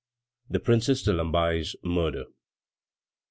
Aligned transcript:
THE 0.49 0.59
PRINCESS 0.59 1.03
DE 1.03 1.13
LAMBALLE'S 1.13 1.75
MURDER. 1.83 2.25